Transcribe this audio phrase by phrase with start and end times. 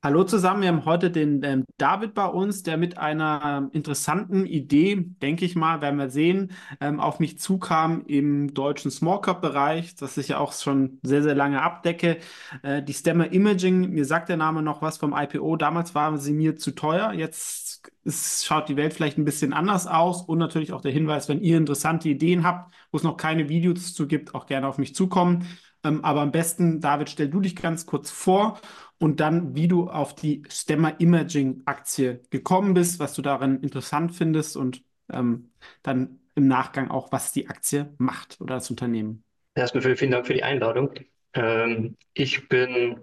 [0.00, 4.46] Hallo zusammen, wir haben heute den ähm, David bei uns, der mit einer ähm, interessanten
[4.46, 9.42] Idee, denke ich mal, werden wir sehen, ähm, auf mich zukam im deutschen Small Cap
[9.42, 12.18] Bereich, das ich ja auch schon sehr, sehr lange abdecke.
[12.62, 16.32] Äh, die Stemmer Imaging, mir sagt der Name noch was vom IPO, damals war sie
[16.32, 20.72] mir zu teuer, jetzt ist, schaut die Welt vielleicht ein bisschen anders aus und natürlich
[20.72, 24.32] auch der Hinweis, wenn ihr interessante Ideen habt, wo es noch keine Videos zu gibt,
[24.36, 25.44] auch gerne auf mich zukommen.
[25.84, 28.60] Ähm, aber am besten, David, stell du dich ganz kurz vor
[28.98, 34.14] und dann, wie du auf die Stemmer Imaging Aktie gekommen bist, was du darin interessant
[34.14, 35.50] findest und ähm,
[35.82, 39.24] dann im Nachgang auch, was die Aktie macht oder das Unternehmen.
[39.54, 40.90] Erstmal vielen, Dank für die Einladung.
[41.34, 43.00] Ähm, ich bin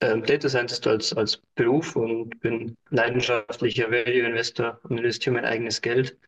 [0.00, 5.80] ähm, Data Scientist als, als Beruf und bin leidenschaftlicher Value Investor und investiere mein eigenes
[5.80, 6.18] Geld.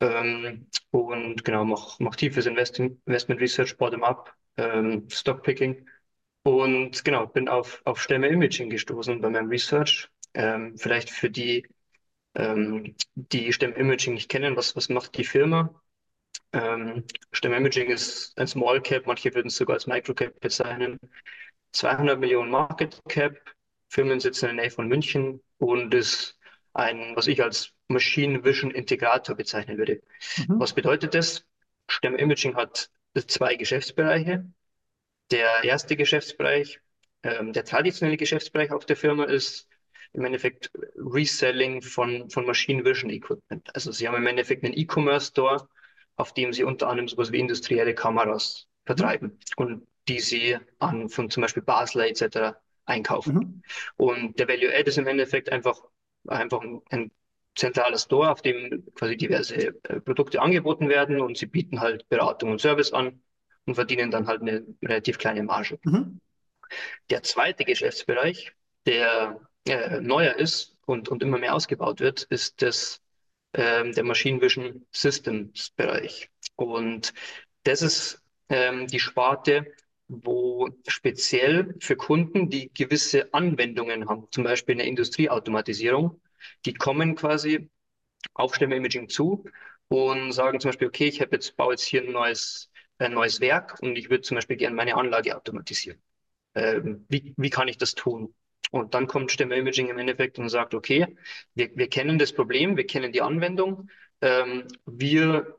[0.00, 5.86] Ähm, und genau, mache mach tiefes Invest Investment Research, Bottom-up, ähm, Stockpicking
[6.42, 10.08] und genau, bin auf, auf Stämme Imaging gestoßen bei meinem Research.
[10.34, 11.66] Ähm, vielleicht für die,
[12.34, 15.74] ähm, die Stämme Imaging nicht kennen, was, was macht die Firma?
[16.52, 20.98] Ähm, Stämme Imaging ist ein Small Cap, manche würden es sogar als Micro Cap bezeichnen.
[21.72, 23.36] 200 Millionen Market Cap,
[23.88, 26.38] Firmen sitzen in der Nähe von München und ist
[26.72, 30.02] ein, was ich als Machine Vision Integrator bezeichnen würde.
[30.36, 30.60] Mhm.
[30.60, 31.44] Was bedeutet das?
[31.88, 34.44] Stämme Imaging hat zwei Geschäftsbereiche.
[35.30, 36.80] Der erste Geschäftsbereich,
[37.22, 39.68] ähm, der traditionelle Geschäftsbereich auf der Firma ist
[40.12, 43.74] im Endeffekt Reselling von, von Machine Vision Equipment.
[43.74, 45.68] Also sie haben im Endeffekt einen E-Commerce Store,
[46.16, 51.30] auf dem sie unter anderem sowas wie industrielle Kameras vertreiben und die sie an von
[51.30, 52.56] zum Beispiel Basler etc.
[52.84, 53.34] einkaufen.
[53.34, 53.62] Mhm.
[53.96, 55.80] Und der Value Add ist im Endeffekt einfach,
[56.26, 57.10] einfach ein, ein
[57.54, 62.52] zentraler Store, auf dem quasi diverse äh, Produkte angeboten werden und sie bieten halt Beratung
[62.52, 63.20] und Service an
[63.66, 65.78] und verdienen dann halt eine relativ kleine Marge.
[65.84, 66.20] Mhm.
[67.10, 68.52] Der zweite Geschäftsbereich,
[68.86, 73.00] der äh, neuer ist und, und immer mehr ausgebaut wird, ist das,
[73.54, 76.30] ähm, der Machine Vision Systems Bereich.
[76.56, 77.12] Und
[77.64, 79.66] das ist ähm, die Sparte,
[80.08, 86.20] wo speziell für Kunden, die gewisse Anwendungen haben, zum Beispiel eine Industrieautomatisierung,
[86.66, 87.70] die kommen quasi
[88.34, 89.44] auf Stimme Imaging zu
[89.88, 92.70] und sagen zum Beispiel, okay, ich habe jetzt, baue jetzt hier ein neues
[93.00, 96.00] ein neues Werk und ich würde zum Beispiel gerne meine Anlage automatisieren.
[96.54, 98.34] Ähm, wie, wie kann ich das tun?
[98.70, 101.16] Und dann kommt Stimme Imaging im Endeffekt und sagt, okay,
[101.54, 103.88] wir, wir kennen das Problem, wir kennen die Anwendung,
[104.20, 105.56] ähm, wir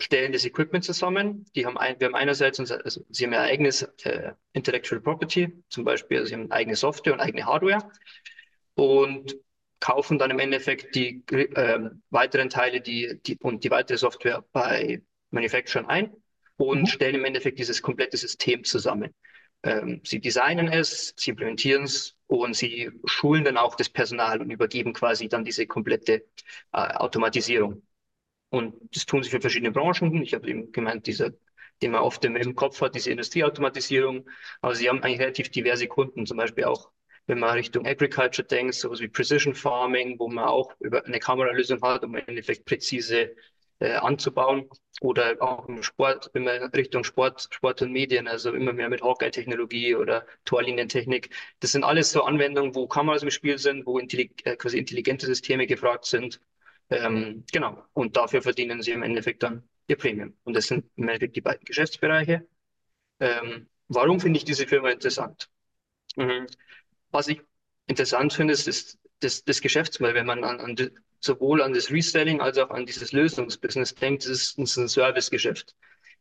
[0.00, 1.44] stellen das Equipment zusammen.
[1.54, 5.52] Die haben ein, wir haben einerseits, unser, also sie haben ihr eigenes äh, Intellectual Property,
[5.68, 7.90] zum Beispiel, also sie haben eigene Software und eigene Hardware
[8.74, 9.36] und
[9.80, 15.02] kaufen dann im Endeffekt die äh, weiteren Teile die, die, und die weitere Software bei
[15.30, 16.12] Manufacturern ein
[16.56, 16.86] und mhm.
[16.86, 19.14] stellen im Endeffekt dieses komplette System zusammen.
[19.62, 24.50] Ähm, sie designen es, sie implementieren es und sie schulen dann auch das Personal und
[24.50, 26.26] übergeben quasi dann diese komplette
[26.72, 27.82] äh, Automatisierung.
[28.50, 30.22] Und das tun sie für verschiedene Branchen.
[30.22, 31.32] Ich habe eben gemeint, dieser,
[31.82, 34.28] den man oft im Kopf hat, diese Industrieautomatisierung.
[34.62, 36.90] Aber sie haben eigentlich relativ diverse Kunden, zum Beispiel auch
[37.28, 41.80] wenn man Richtung Agriculture denkt, sowas wie Precision Farming, wo man auch über eine Kameralösung
[41.82, 43.36] hat, um im Endeffekt präzise
[43.80, 44.68] äh, anzubauen.
[45.00, 49.02] Oder auch im Sport, wenn man Richtung Sport, Sport und Medien, also immer mehr mit
[49.02, 51.30] Hawkeye-Technologie oder Torlinientechnik.
[51.60, 55.26] Das sind alles so Anwendungen, wo Kameras im Spiel sind, wo intellig äh, quasi intelligente
[55.26, 56.40] Systeme gefragt sind.
[56.90, 57.84] Ähm, genau.
[57.92, 60.34] Und dafür verdienen sie im Endeffekt dann ihr Premium.
[60.44, 62.48] Und das sind im Endeffekt die beiden Geschäftsbereiche.
[63.20, 65.50] Ähm, warum finde ich diese Firma interessant?
[66.16, 66.46] Mhm.
[67.10, 67.40] Was ich
[67.86, 70.76] interessant finde, ist, ist das, das Geschäftsmodell, wenn man an, an
[71.20, 75.74] sowohl an das Reselling als auch an dieses Lösungsbusiness denkt, es ist ein Servicegeschäft.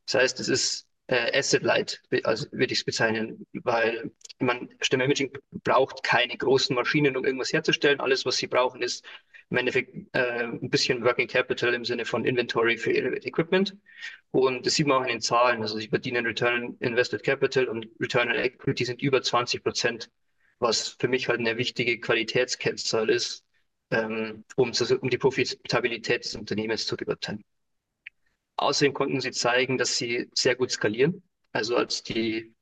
[0.06, 5.32] Das heißt, es ist äh, Asset-Light, also würde ich es bezeichnen, weil man Stimme Imaging
[5.64, 8.00] braucht keine großen Maschinen, um irgendwas herzustellen.
[8.00, 9.06] Alles, was sie brauchen, ist
[9.50, 13.78] im Endeffekt äh, ein bisschen Working Capital im Sinne von Inventory für ihr Equipment.
[14.32, 15.62] Und das sieht man auch in den Zahlen.
[15.62, 20.10] Also sie verdienen Return on Invested Capital und Return on Equity sind über 20 Prozent,
[20.60, 23.46] was für mich halt eine wichtige Qualitätskennzahl ist,
[23.92, 27.44] ähm, um, zu, um die Profitabilität des Unternehmens zu beurteilen.
[28.58, 31.24] Außerdem konnten sie zeigen, dass sie sehr gut skalieren.
[31.52, 32.56] Also als die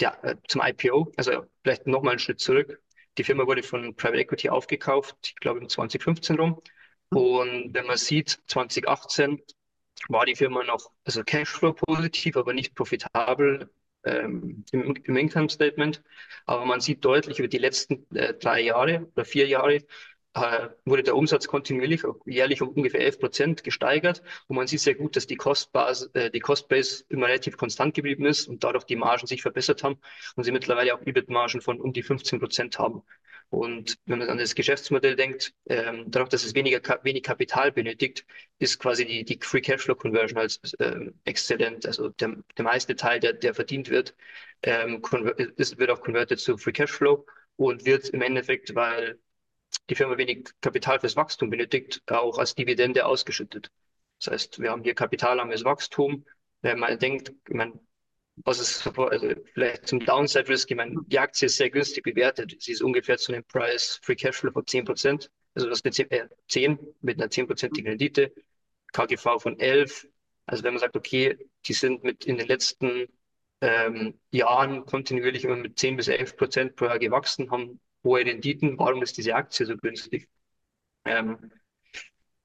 [0.00, 2.82] ja, äh, zum IPO, also vielleicht nochmal einen Schritt zurück.
[3.16, 6.62] Die Firma wurde von Private Equity aufgekauft, ich glaube im 2015 rum.
[7.10, 9.42] Und wenn man sieht, 2018
[10.08, 13.70] war die Firma noch, also Cashflow positiv, aber nicht profitabel
[14.04, 16.02] ähm, im, im Income Statement.
[16.46, 19.82] Aber man sieht deutlich über die letzten äh, drei Jahre oder vier Jahre,
[20.34, 24.22] äh, wurde der Umsatz kontinuierlich jährlich um ungefähr 11 Prozent gesteigert.
[24.46, 28.26] Und man sieht sehr gut, dass die Kostbase, äh, die Costbase immer relativ konstant geblieben
[28.26, 29.98] ist und dadurch die Margen sich verbessert haben
[30.36, 33.02] und sie mittlerweile auch EBIT-Margen von um die 15 Prozent haben.
[33.50, 38.26] Und wenn man an das Geschäftsmodell denkt, ähm, dadurch, dass es weniger wenig Kapital benötigt,
[38.58, 41.86] ist quasi die, die Free Cashflow Conversion als ähm, exzellent.
[41.86, 44.14] Also der, der meiste Teil, der, der verdient wird,
[44.62, 45.02] ähm,
[45.56, 47.24] ist, wird auch converted zu Free Cashflow
[47.56, 49.18] und wird im Endeffekt, weil
[49.88, 53.70] die Firma wenig Kapital fürs Wachstum benötigt, auch als Dividende ausgeschüttet.
[54.18, 56.24] Das heißt, wir haben hier kapitalarmes Wachstum.
[56.60, 57.80] Wenn man denkt, meine,
[58.44, 62.54] was ist also vielleicht zum Downside Risk, ich meine, die Aktie ist sehr günstig bewertet.
[62.60, 65.30] Sie ist ungefähr zu einem Price Free Cashflow von 10 Prozent.
[65.54, 68.32] Also das ist eine 10, äh, mit einer 10-prozentigen Rendite.
[68.92, 70.06] KGV von 11.
[70.46, 71.36] Also wenn man sagt, okay,
[71.66, 73.06] die sind mit in den letzten
[73.60, 78.78] ähm, Jahren kontinuierlich immer mit 10 bis 11 Prozent pro Jahr gewachsen, haben hohe Renditen.
[78.78, 80.28] Warum ist diese Aktie so günstig?
[81.04, 81.50] Ähm,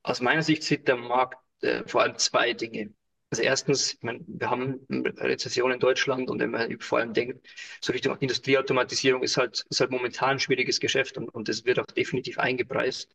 [0.02, 2.94] aus meiner Sicht sieht der Markt äh, vor allem zwei Dinge.
[3.34, 7.48] Also erstens, meine, wir haben eine Rezession in Deutschland und wenn man vor allem denkt,
[7.82, 11.80] so Richtung Industrieautomatisierung ist halt, ist halt momentan ein schwieriges Geschäft und, und das wird
[11.80, 13.10] auch definitiv eingepreist.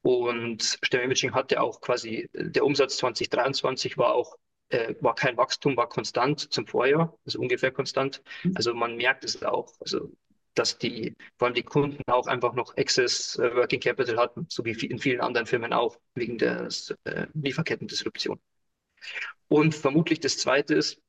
[0.00, 4.34] Und STEM Imaging hatte auch quasi, der Umsatz 2023 war auch,
[4.70, 8.22] äh, war kein Wachstum, war konstant zum Vorjahr, also ungefähr konstant.
[8.44, 8.52] Mhm.
[8.56, 10.10] Also man merkt es auch, also
[10.54, 14.64] dass die, vor allem die Kunden auch einfach noch Excess äh, Working Capital hatten, so
[14.64, 16.68] wie in vielen anderen Firmen auch, wegen der
[17.04, 18.40] äh, Lieferkettendisruption.
[19.48, 21.00] Und vermutlich das Zweite ist,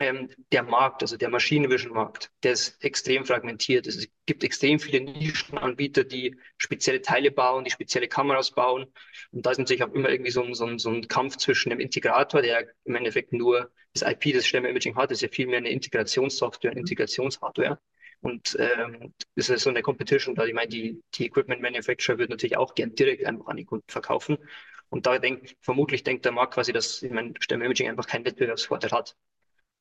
[0.00, 3.86] ähm, der Markt, also der Machine Vision Markt, der ist extrem fragmentiert.
[3.86, 8.86] Es gibt extrem viele Nischenanbieter, die spezielle Teile bauen, die spezielle Kameras bauen.
[9.32, 11.70] Und da ist natürlich auch immer irgendwie so ein, so ein, so ein Kampf zwischen
[11.70, 15.46] dem Integrator, der im Endeffekt nur das IP des Stemme-Imaging hat, das ist ja viel
[15.48, 17.80] mehr eine Integrationssoftware, eine Integrationshardware.
[18.20, 20.44] Und ähm, das ist so eine Competition da.
[20.44, 23.88] Ich meine, die, die Equipment Manufacturer würden natürlich auch gern direkt einfach an die Kunden
[23.88, 24.38] verkaufen.
[24.90, 28.24] Und da denkt, vermutlich denkt der Markt quasi, dass ich mein Stemme Imaging einfach keinen
[28.24, 29.16] Wettbewerbsvorteil hat.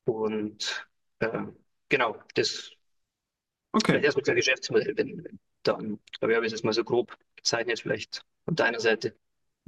[0.05, 0.87] Und
[1.19, 1.43] äh,
[1.89, 2.71] genau, das
[3.71, 4.05] okay.
[4.05, 8.23] ist ein Geschäftsmodell, wenn, dann, glaube ich, habe ich das mal so grob gezeichnet, vielleicht
[8.45, 9.15] von deiner Seite.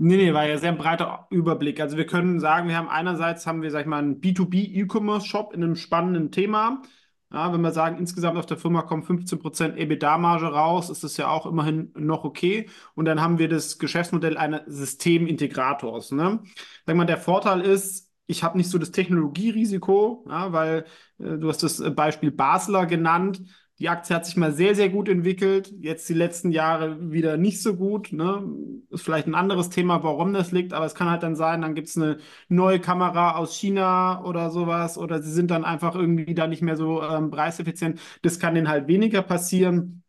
[0.01, 1.81] Nee, nee, war ja sehr ein breiter Überblick.
[1.81, 5.27] Also wir können sagen, wir haben einerseits haben wir, sag ich mal, einen B2B E-Commerce
[5.27, 6.81] Shop in einem spannenden Thema.
[7.31, 11.29] Ja, wenn wir sagen, insgesamt auf der Firma kommen 15% EBITDA-Marge raus, ist das ja
[11.29, 12.67] auch immerhin noch okay.
[12.95, 16.11] Und dann haben wir das Geschäftsmodell eines Systemintegrators.
[16.11, 16.41] Ne?
[16.87, 20.85] Sag mal, der Vorteil ist, ich habe nicht so das Technologierisiko, ja, weil
[21.19, 23.41] äh, du hast das Beispiel Basler genannt.
[23.79, 25.73] Die Aktie hat sich mal sehr, sehr gut entwickelt.
[25.79, 28.11] Jetzt die letzten Jahre wieder nicht so gut.
[28.11, 28.43] Ne?
[28.89, 31.75] Ist vielleicht ein anderes Thema, warum das liegt, aber es kann halt dann sein, dann
[31.75, 32.17] gibt es eine
[32.49, 36.75] neue Kamera aus China oder sowas oder sie sind dann einfach irgendwie da nicht mehr
[36.75, 38.01] so ähm, preiseffizient.
[38.21, 40.03] Das kann denen halt weniger passieren.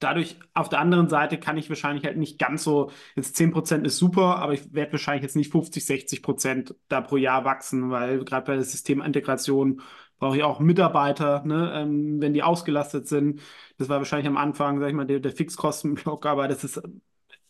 [0.00, 3.98] Dadurch, auf der anderen Seite kann ich wahrscheinlich halt nicht ganz so, jetzt 10% ist
[3.98, 8.46] super, aber ich werde wahrscheinlich jetzt nicht 50, 60% da pro Jahr wachsen, weil gerade
[8.46, 9.82] bei der Systemintegration
[10.18, 13.40] brauche ich auch Mitarbeiter, ne, ähm, wenn die ausgelastet sind.
[13.78, 16.80] Das war wahrscheinlich am Anfang, sag ich mal, der, der Fixkostenblock, aber das ist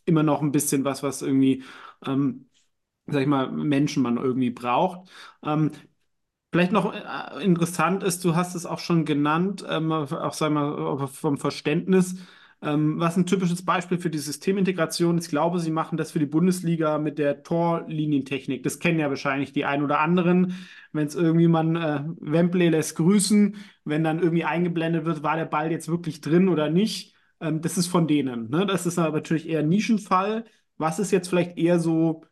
[0.06, 1.64] immer noch ein bisschen was, was irgendwie,
[2.06, 2.48] ähm,
[3.06, 5.10] sag ich mal, Menschen man irgendwie braucht.
[5.44, 5.72] Ähm,
[6.52, 11.06] Vielleicht noch äh, interessant ist, du hast es auch schon genannt, ähm, auch sag mal,
[11.08, 12.16] vom Verständnis.
[12.60, 16.18] Ähm, was ein typisches Beispiel für die Systemintegration ist, ich glaube, sie machen das für
[16.18, 18.64] die Bundesliga mit der Torlinientechnik.
[18.64, 20.54] Das kennen ja wahrscheinlich die ein oder anderen.
[20.92, 25.44] Wenn es irgendwie man äh, Wembley lässt grüßen, wenn dann irgendwie eingeblendet wird, war der
[25.44, 27.14] Ball jetzt wirklich drin oder nicht.
[27.40, 28.50] Ähm, das ist von denen.
[28.50, 28.66] Ne?
[28.66, 30.44] Das ist aber natürlich eher ein Nischenfall.
[30.78, 32.24] Was ist jetzt vielleicht eher so,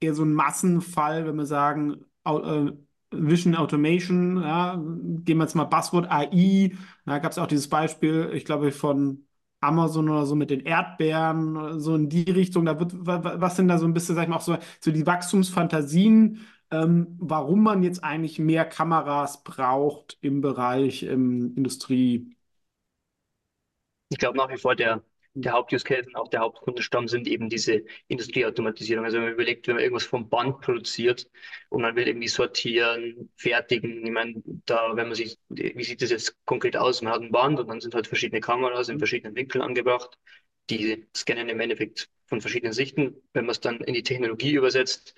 [0.00, 2.72] eher so ein Massenfall, wenn wir sagen, äh,
[3.12, 6.72] Vision Automation, ja, gehen wir jetzt mal Buzzword AI,
[7.06, 9.26] da gab es auch dieses Beispiel, ich glaube, von
[9.60, 12.64] Amazon oder so mit den Erdbeeren, so in die Richtung.
[12.64, 15.06] Da wird, was sind da so ein bisschen, sag ich mal, auch so, so die
[15.06, 22.36] Wachstumsfantasien, ähm, warum man jetzt eigentlich mehr Kameras braucht im Bereich ähm, Industrie?
[24.08, 25.02] Ich glaube nach wie vor der
[25.34, 29.04] der Haupt-Use Case und auch der Hauptkundenstamm sind eben diese Industrieautomatisierung.
[29.04, 31.30] Also wenn man überlegt, wenn man irgendwas vom Band produziert
[31.68, 36.10] und man will irgendwie sortieren, fertigen, ich meine, da, wenn man sich, wie sieht das
[36.10, 37.02] jetzt konkret aus?
[37.02, 40.18] Man hat ein Band und dann sind halt verschiedene Kameras in verschiedenen Winkeln angebracht.
[40.68, 43.16] Die scannen im Endeffekt von verschiedenen Sichten.
[43.32, 45.14] Wenn man es dann in die Technologie übersetzt,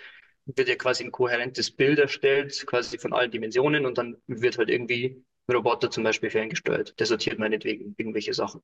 [0.46, 4.70] wird ja quasi ein kohärentes Bild erstellt, quasi von allen Dimensionen und dann wird halt
[4.70, 6.98] irgendwie ein Roboter zum Beispiel ferngesteuert.
[6.98, 8.62] Der sortiert meinetwegen irgendwelche Sachen.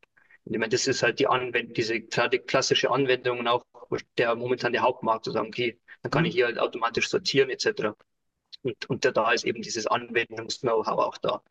[0.49, 3.65] Und ich meine, das ist halt die Anwendung, diese klassische Anwendung und auch
[4.17, 7.95] der momentan der Hauptmarkt zu sagen, okay, dann kann ich hier halt automatisch sortieren etc.
[8.63, 11.43] Und, und da ist eben dieses Anwendungs-Know-how auch da.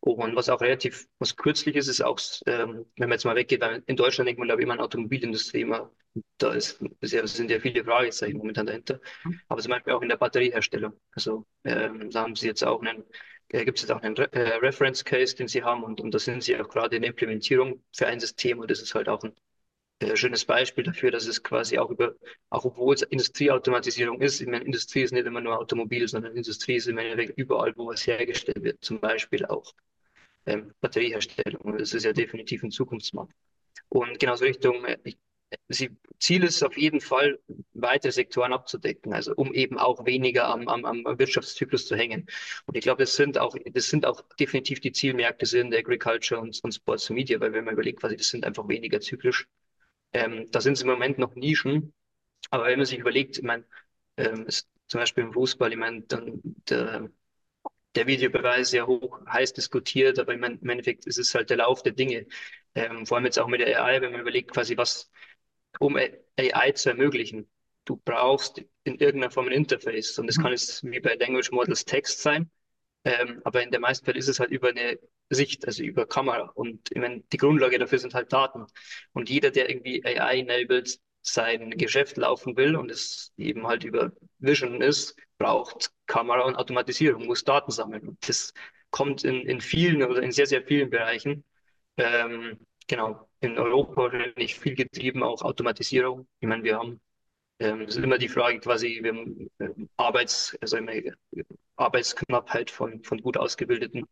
[0.00, 3.60] Und was auch relativ, was kürzlich ist, ist auch, ähm, wenn man jetzt mal weggeht,
[3.60, 5.92] weil in Deutschland denkt man, glaube ich, immer an Automobilindustrie immer.
[6.38, 9.00] Da ist, sind ja viele Fragezeichen momentan dahinter.
[9.48, 10.94] Aber zum Beispiel auch in der Batterieherstellung.
[11.12, 13.04] Also ähm, da haben sie jetzt auch einen
[13.50, 16.12] äh, gibt es jetzt auch einen Re äh, Reference Case, den sie haben und, und
[16.12, 19.08] da sind sie auch gerade in der Implementierung für ein System und das ist halt
[19.08, 19.34] auch ein
[20.00, 22.14] äh, schönes Beispiel dafür, dass es quasi auch über,
[22.50, 26.76] auch obwohl es Industrieautomatisierung ist, ich meine, Industrie ist nicht immer nur Automobil, sondern Industrie
[26.76, 26.98] ist im
[27.36, 29.72] überall, wo es hergestellt wird, zum Beispiel auch
[30.46, 31.60] ähm, Batterieherstellung.
[31.62, 33.32] Und das ist ja definitiv ein Zukunftsmarkt.
[33.88, 35.18] Und genauso Richtung, äh, ich,
[35.68, 37.38] Sie, Ziel ist auf jeden Fall,
[37.74, 42.26] weitere Sektoren abzudecken, also um eben auch weniger am, am, am Wirtschaftszyklus zu hängen.
[42.66, 46.58] Und ich glaube, das sind auch, das sind auch definitiv die Zielmärkte sind Agriculture und,
[46.64, 49.46] und Sports Media, weil wenn man überlegt, quasi, das sind einfach weniger zyklisch.
[50.12, 51.92] Ähm, da sind es im Moment noch Nischen,
[52.50, 53.64] aber wenn man sich überlegt, ich meine,
[54.18, 54.46] ähm,
[54.88, 57.10] zum Beispiel im Fußball, ich meine, dann der,
[57.94, 61.92] der Videobeweis sehr hoch, heiß diskutiert, aber im Endeffekt ist es halt der Lauf der
[61.92, 62.26] Dinge.
[62.74, 65.10] Ähm, vor allem jetzt auch mit der AI, wenn man überlegt, quasi was,
[65.80, 67.48] um AI zu ermöglichen.
[67.84, 71.84] Du brauchst in irgendeiner Form ein Interface und das kann jetzt wie bei Language Models
[71.84, 72.50] Text sein,
[73.04, 74.98] ähm, aber in der meisten Fälle ist es halt über eine
[75.30, 76.50] Sicht, also über Kamera.
[76.54, 78.66] Und ich meine, die Grundlage dafür sind halt Daten.
[79.12, 84.80] Und jeder, der irgendwie AI-enabled sein Geschäft laufen will und es eben halt über Vision
[84.82, 88.08] ist, braucht Kamera und Automatisierung, muss Daten sammeln.
[88.08, 88.52] Und das
[88.90, 91.44] kommt in, in vielen oder in sehr, sehr vielen Bereichen.
[91.96, 96.26] Ähm, genau, in Europa wahrscheinlich viel getrieben, auch Automatisierung.
[96.40, 97.00] Ich meine, wir haben,
[97.58, 100.92] ähm, es ist immer die Frage quasi, wir haben äh, Arbeits, also immer,
[101.76, 104.06] Arbeitsknappheit von, von gut ausgebildeten,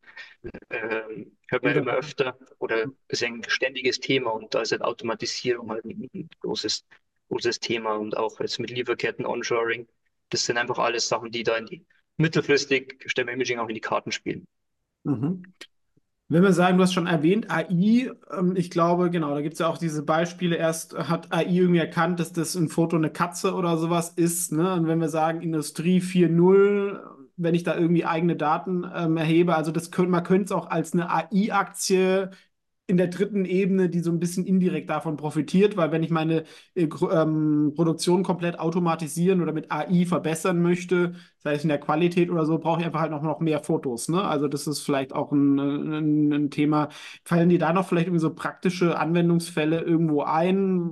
[0.68, 5.70] äh, hört man immer öfter oder ist ein ständiges Thema und da ist halt Automatisierung
[5.70, 6.84] halt ein großes,
[7.28, 9.88] großes Thema und auch jetzt mit Lieferketten, Onshoring.
[10.28, 13.80] Das sind einfach alles Sachen, die da in die mittelfristig Stemme Imaging auch in die
[13.80, 14.46] Karten spielen.
[15.04, 15.42] Mhm.
[16.34, 19.60] Wenn wir sagen, du hast schon erwähnt, AI, ähm, ich glaube, genau, da gibt es
[19.60, 20.56] ja auch diese Beispiele.
[20.56, 24.50] Erst hat AI irgendwie erkannt, dass das ein Foto eine Katze oder sowas ist.
[24.50, 24.72] Ne?
[24.72, 26.98] Und wenn wir sagen, Industrie 4.0,
[27.36, 30.70] wenn ich da irgendwie eigene Daten ähm, erhebe, also das könnte, man könnte es auch
[30.70, 32.30] als eine AI-Aktie
[32.86, 36.44] in der dritten Ebene, die so ein bisschen indirekt davon profitiert, weil wenn ich meine
[36.74, 42.30] äh, ähm, Produktion komplett automatisieren oder mit AI verbessern möchte, sei es in der Qualität
[42.30, 44.08] oder so, brauche ich einfach halt noch, noch mehr Fotos.
[44.08, 44.22] Ne?
[44.22, 46.88] Also das ist vielleicht auch ein, ein, ein Thema.
[47.24, 50.90] Fallen dir da noch vielleicht irgendwie so praktische Anwendungsfälle irgendwo ein?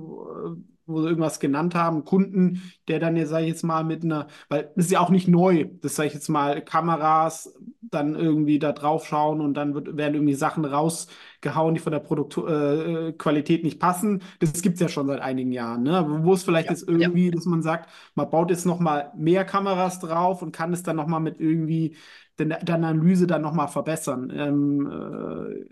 [0.85, 4.27] Wo sie irgendwas genannt haben, Kunden, der dann, ja, sage ich jetzt mal, mit einer,
[4.49, 8.59] weil das ist ja auch nicht neu, das sage ich jetzt mal, Kameras dann irgendwie
[8.59, 13.63] da drauf schauen und dann wird, werden irgendwie Sachen rausgehauen, die von der Produktqualität äh,
[13.63, 14.21] nicht passen.
[14.39, 15.83] Das gibt es ja schon seit einigen Jahren.
[15.83, 16.05] Ne?
[16.23, 17.31] Wo es vielleicht ja, jetzt irgendwie, ja.
[17.31, 21.19] dass man sagt, man baut jetzt nochmal mehr Kameras drauf und kann es dann nochmal
[21.19, 21.95] mit irgendwie
[22.39, 24.31] der, der Analyse dann nochmal verbessern.
[24.35, 25.65] Ähm, äh,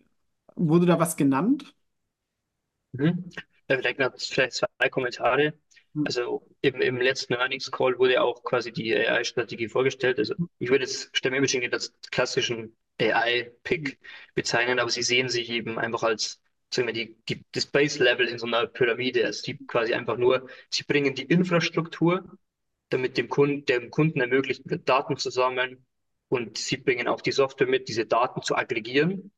[0.56, 1.74] wurde da was genannt?
[3.78, 5.54] Vielleicht noch vielleicht zwei Kommentare.
[5.94, 6.04] Hm.
[6.06, 10.20] Also im, im letzten Earnings Call wurde auch quasi die AI-Strategie vorgestellt.
[10.20, 14.00] Also ich würde jetzt nicht als klassischen AI-Pick
[14.36, 16.42] bezeichnen, aber sie sehen sich eben einfach als
[16.74, 19.26] sagen wir, die, die, das Base-Level in so einer Pyramide.
[19.26, 22.38] Also die quasi einfach nur, sie bringen die Infrastruktur,
[22.90, 25.86] damit dem Kunden, dem Kunden ermöglicht wird, Daten zu sammeln
[26.30, 29.32] und sie bringen auch die Software mit, diese Daten zu aggregieren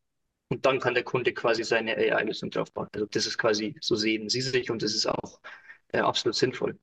[0.54, 2.88] und dann kann der Kunde quasi seine AI-Lösung drauf bauen.
[2.94, 5.40] Also das ist quasi, so sehen Sie sich und das ist auch
[5.88, 6.78] äh, absolut sinnvoll.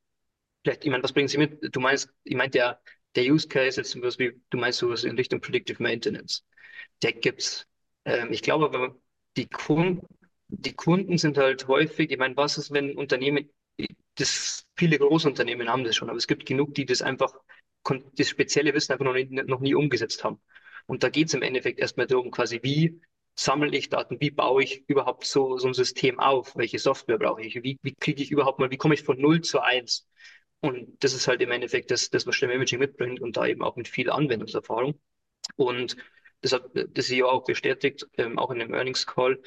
[0.64, 1.58] Vielleicht, ich meine, was bringen Sie mit?
[1.74, 2.80] Du meinst, ich meine, der,
[3.14, 6.44] der Use Case jetzt was wie, du meinst sowas in Richtung Predictive Maintenance.
[7.02, 7.68] Der gibt's.
[8.04, 8.96] Ähm, ich glaube aber,
[9.36, 10.04] die Kunden,
[10.48, 13.48] die Kunden sind halt häufig, ich meine, was ist, wenn Unternehmen,
[14.16, 17.32] das, viele Großunternehmen haben das schon, aber es gibt genug, die das einfach,
[18.16, 20.40] das spezielle Wissen einfach noch nie, noch nie umgesetzt haben.
[20.86, 23.00] Und da geht es im Endeffekt erstmal darum, quasi, wie
[23.40, 24.20] sammle ich Daten?
[24.20, 26.56] Wie baue ich überhaupt so, so ein System auf?
[26.56, 27.62] Welche Software brauche ich?
[27.62, 30.06] Wie, wie kriege ich überhaupt mal, wie komme ich von 0 zu 1?
[30.60, 33.62] Und das ist halt im Endeffekt das, das was Stemme Imaging mitbringt und da eben
[33.62, 35.00] auch mit viel Anwendungserfahrung.
[35.56, 35.96] Und
[36.42, 39.40] das hat das CEO auch bestätigt, ähm, auch in dem Earnings Call.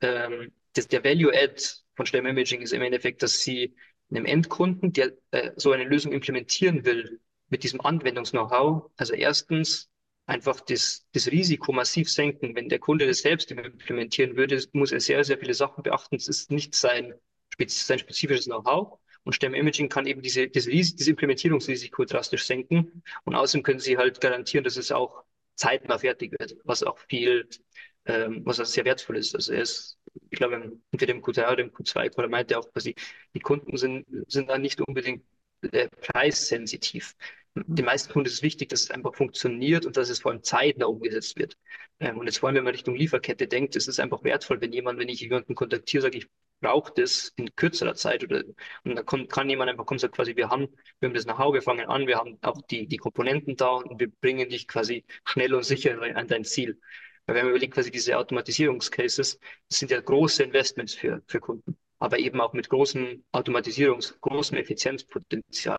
[0.00, 1.62] Ähm, das, der Value Add
[1.94, 3.76] von Stemme Imaging ist im Endeffekt, dass sie
[4.10, 9.88] einem Endkunden, der äh, so eine Lösung implementieren will, mit diesem Anwendungs-Know-how, also erstens
[10.26, 12.54] einfach das, das Risiko massiv senken.
[12.54, 16.16] Wenn der Kunde das selbst implementieren würde, muss er sehr, sehr viele Sachen beachten.
[16.16, 17.14] Es ist nicht sein,
[17.66, 18.98] sein spezifisches Know-how.
[19.24, 23.02] Und STEM Imaging kann eben diese, diese, diese Implementierungsrisiko drastisch senken.
[23.24, 27.48] Und außerdem können sie halt garantieren, dass es auch zeitnah fertig wird, was auch viel,
[28.04, 29.34] ähm, was auch sehr wertvoll ist.
[29.34, 29.98] Also er ist,
[30.30, 32.94] ich glaube, entweder im Q3 oder im Q2 oder meinte auch quasi,
[33.34, 35.24] die Kunden sind, sind da nicht unbedingt
[35.72, 37.16] äh, preissensitiv
[37.66, 40.42] den meisten Kunden ist es wichtig, dass es einfach funktioniert und dass es vor allem
[40.42, 41.56] zeitnah umgesetzt wird.
[42.00, 44.72] Ähm, und jetzt vor allem, wenn man Richtung Lieferkette denkt, ist es einfach wertvoll, wenn
[44.72, 46.28] jemand, wenn ich jemanden kontaktiere, sage ich,
[46.60, 48.42] braucht es in kürzerer Zeit oder
[48.84, 50.68] und dann kommt, kann jemand einfach kommen und sagen quasi, wir haben,
[51.00, 54.00] wir haben das Know-how, wir fangen an, wir haben auch die, die Komponenten da und
[54.00, 56.80] wir bringen dich quasi schnell und sicher an dein Ziel.
[57.26, 61.76] Weil wenn man überlegt, quasi diese Automatisierungscases, das sind ja große Investments für, für Kunden,
[61.98, 65.78] aber eben auch mit großem Automatisierungs-, großem Effizienzpotenzial.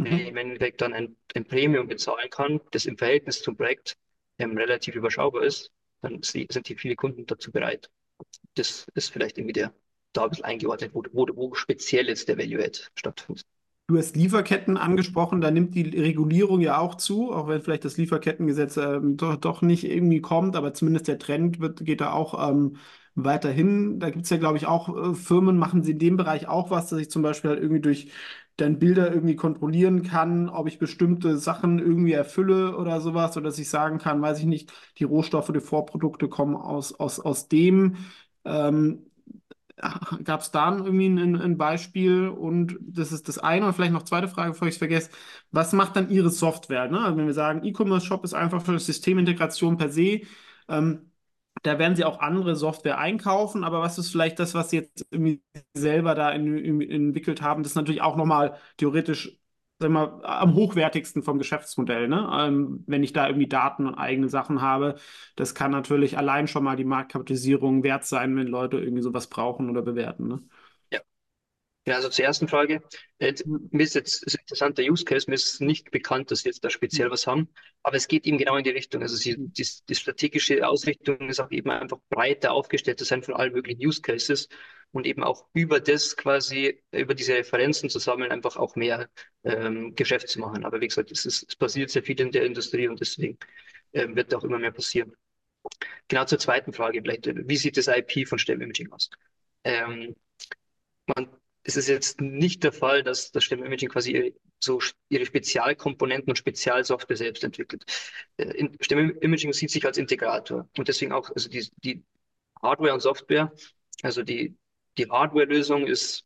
[0.00, 0.28] Mhm.
[0.28, 3.96] im Endeffekt dann ein, ein Premium bezahlen kann, das im Verhältnis zum Projekt
[4.38, 5.70] ähm, relativ überschaubar ist,
[6.02, 7.90] dann sind die viele Kunden dazu bereit.
[8.54, 9.74] Das ist vielleicht irgendwie der,
[10.12, 13.46] da ein bisschen eingeordnet, wo, wo, wo speziell jetzt der Value-Add stattfindet.
[13.88, 17.96] Du hast Lieferketten angesprochen, da nimmt die Regulierung ja auch zu, auch wenn vielleicht das
[17.96, 22.48] Lieferkettengesetz ähm, doch, doch nicht irgendwie kommt, aber zumindest der Trend wird, geht da auch
[22.50, 22.76] ähm,
[23.16, 23.98] weiterhin.
[23.98, 26.70] Da gibt es ja, glaube ich, auch äh, Firmen, machen sie in dem Bereich auch
[26.70, 28.12] was, dass ich zum Beispiel halt irgendwie durch
[28.56, 33.58] dann Bilder irgendwie kontrollieren kann, ob ich bestimmte Sachen irgendwie erfülle oder sowas, oder dass
[33.58, 37.96] ich sagen kann, weiß ich nicht, die Rohstoffe, die Vorprodukte kommen aus, aus, aus dem.
[38.44, 39.06] Ähm,
[40.24, 42.28] Gab es da irgendwie ein, ein Beispiel?
[42.28, 43.66] Und das ist das eine.
[43.66, 45.10] Und vielleicht noch zweite Frage, bevor ich es vergesse.
[45.52, 46.88] Was macht dann Ihre Software?
[46.88, 47.00] Ne?
[47.00, 50.20] Also wenn wir sagen, E-Commerce-Shop ist einfach für Systemintegration per se,
[50.68, 51.09] ähm,
[51.62, 53.64] da werden Sie auch andere Software einkaufen.
[53.64, 55.06] Aber was ist vielleicht das, was Sie jetzt
[55.74, 57.62] selber da in, in, entwickelt haben?
[57.62, 59.36] Das ist natürlich auch nochmal theoretisch
[59.80, 62.28] wir mal, am hochwertigsten vom Geschäftsmodell, ne?
[62.38, 64.96] Ähm, wenn ich da irgendwie Daten und eigene Sachen habe,
[65.36, 69.70] das kann natürlich allein schon mal die Marktkapitalisierung wert sein, wenn Leute irgendwie sowas brauchen
[69.70, 70.42] oder bewerten, ne?
[71.86, 71.96] Ja.
[71.96, 72.82] Also zur ersten Frage.
[73.18, 76.48] Äh, mir ist jetzt ist ein interessanter Use Case, mir ist nicht bekannt, dass Sie
[76.48, 77.48] jetzt da speziell was haben,
[77.82, 79.02] aber es geht eben genau in die Richtung.
[79.02, 83.34] Also sie, die, die strategische Ausrichtung ist auch eben einfach breiter aufgestellt zu sein von
[83.34, 84.48] allen möglichen Use Cases
[84.92, 89.08] und eben auch über das quasi, über diese Referenzen zu sammeln, einfach auch mehr
[89.44, 90.64] ähm, Geschäft zu machen.
[90.64, 93.38] Aber wie gesagt, es, ist, es passiert sehr viel in der Industrie und deswegen
[93.92, 95.14] ähm, wird auch immer mehr passieren.
[96.08, 99.10] Genau zur zweiten Frage vielleicht, wie sieht das IP von Stemimaging aus?
[99.64, 100.14] Ähm,
[101.06, 101.28] man,
[101.62, 106.36] es ist jetzt nicht der Fall, dass das Stemimaging quasi ihre, so ihre Spezialkomponenten und
[106.36, 107.84] Spezialsoftware selbst entwickelt.
[108.36, 112.02] Äh, Stemimaging sieht sich als Integrator und deswegen auch, also die, die
[112.62, 113.52] Hardware und Software,
[114.02, 114.56] also die,
[114.96, 116.24] die Hardware-Lösung ist,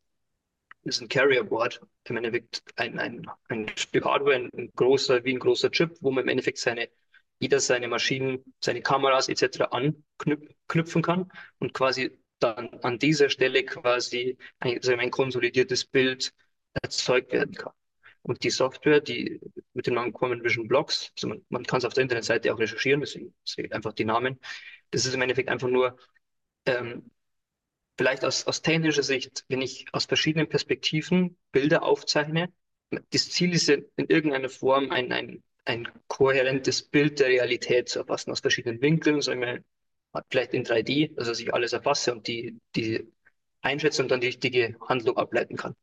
[0.83, 5.33] ist ein Carrier Board, im Endeffekt ein, ein, ein Stück Hardware, ein, ein großer, wie
[5.35, 6.89] ein großer Chip, wo man im Endeffekt seine,
[7.41, 9.63] jeder seine Maschinen, seine Kameras etc.
[9.71, 16.33] anknüpfen kann und quasi dann an dieser Stelle quasi ein, also ein konsolidiertes Bild
[16.83, 17.73] erzeugt werden kann.
[18.23, 19.41] Und die Software, die
[19.75, 23.01] mit den Common Vision Blocks, also man, man kann es auf der Internetseite auch recherchieren,
[23.01, 24.41] deswegen seht einfach die Namen.
[24.91, 25.99] Das ist im Endeffekt einfach nur
[26.67, 27.11] ähm,
[27.99, 32.53] vielleicht aus, aus technischer Sicht, wenn ich aus verschiedenen Perspektiven Bilder aufzeichne,
[33.11, 38.01] das Ziel ist ja in irgendeiner Form ein, ein, ein kohärentes Bild der Realität zu
[38.01, 39.63] erfassen, aus verschiedenen Winkeln, sagen wir,
[40.31, 43.07] vielleicht in 3D, also dass ich alles erfasse und die, die
[43.63, 45.75] einschätze und dann die richtige Handlung ableiten kann.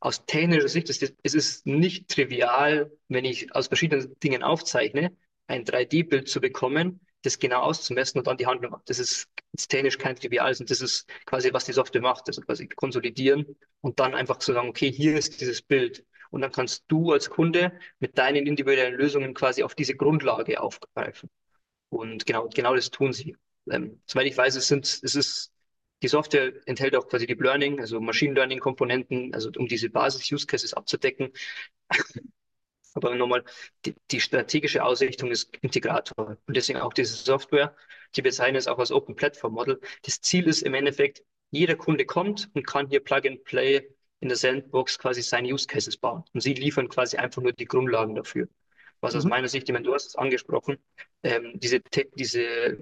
[0.00, 5.14] Aus technischer Sicht ist es ist nicht trivial, wenn ich aus verschiedenen Dingen aufzeichne,
[5.46, 8.88] ein 3D-Bild zu bekommen, das genau auszumessen und dann die Handlung macht.
[8.88, 9.28] Das ist
[9.68, 12.28] technisch kein Triviales und das ist quasi, was die Software macht.
[12.28, 16.04] Also quasi konsolidieren und dann einfach zu sagen, okay, hier ist dieses Bild.
[16.30, 21.30] Und dann kannst du als Kunde mit deinen individuellen Lösungen quasi auf diese Grundlage aufgreifen.
[21.90, 23.36] Und genau, genau das tun sie.
[23.70, 25.52] Ähm, soweit ich weiß, es sind, es ist,
[26.02, 30.46] die Software enthält auch quasi Deep Learning, also Machine Learning Komponenten, also um diese Basis-Use
[30.46, 31.30] Cases abzudecken.
[32.94, 33.44] Aber nochmal,
[33.84, 36.38] die, die strategische Ausrichtung ist Integrator.
[36.46, 37.76] Und deswegen auch diese Software,
[38.16, 39.80] die bezeichnen es auch als Open Platform Model.
[40.02, 43.86] Das Ziel ist im Endeffekt, jeder Kunde kommt und kann hier Plug and Play
[44.20, 46.24] in der Sandbox quasi seine Use Cases bauen.
[46.32, 48.48] Und sie liefern quasi einfach nur die Grundlagen dafür.
[49.00, 49.30] Was aus Mhm.
[49.30, 50.78] meiner Sicht, ich meine, du hast es angesprochen,
[51.22, 51.80] ähm, diese,
[52.14, 52.78] diese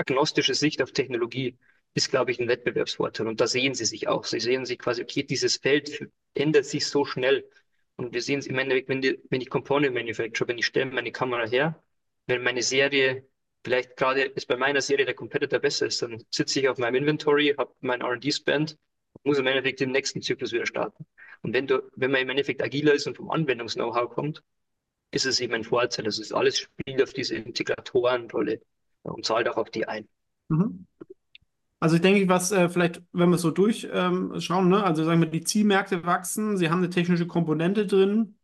[0.00, 1.56] agnostische Sicht auf Technologie
[1.94, 3.26] ist, glaube ich, ein Wettbewerbsvorteil.
[3.28, 4.24] Und da sehen sie sich auch.
[4.24, 7.48] Sie sehen sich quasi, okay, dieses Feld ändert sich so schnell.
[7.96, 10.90] Und wir sehen es im Endeffekt, wenn, die, wenn ich Component Manufacturer, wenn ich stelle
[10.90, 11.82] meine Kamera her,
[12.26, 13.26] wenn meine Serie,
[13.64, 16.96] vielleicht gerade ist bei meiner Serie der Competitor besser ist, dann sitze ich auf meinem
[16.96, 18.78] Inventory, habe mein R&D-Spend
[19.24, 21.04] muss im Endeffekt den nächsten Zyklus wieder starten.
[21.42, 24.42] Und wenn du, wenn man im Endeffekt agiler ist und vom Anwendungs-Know-how kommt,
[25.10, 26.04] ist es eben ein Vorteil.
[26.04, 28.60] Das ist alles spielt auf diese Integratorenrolle
[29.02, 30.08] und zahlt auch auf die ein.
[30.48, 30.86] Mhm.
[31.80, 34.84] Also ich denke, was äh, vielleicht, wenn wir es so durchschauen, ähm, ne?
[34.84, 38.36] Also sagen wir, die Zielmärkte wachsen, sie haben eine technische Komponente drin,